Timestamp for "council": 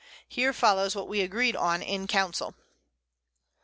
2.07-2.55